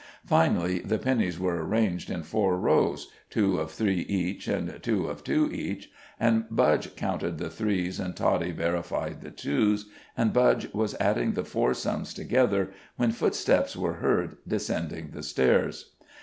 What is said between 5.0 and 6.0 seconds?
of two each,